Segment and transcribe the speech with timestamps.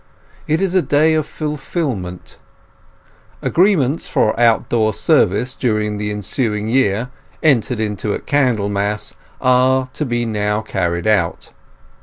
[0.47, 2.39] It is a day of fulfilment;
[3.43, 7.11] agreements for outdoor service during the ensuing year,
[7.43, 11.51] entered into at Candlemas, are to be now carried out.